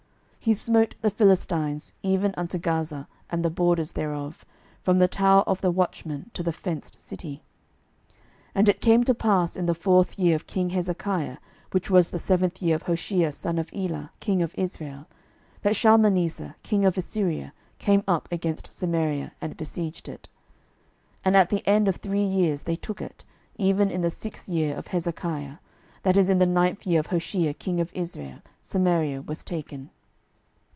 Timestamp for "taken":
29.43-29.91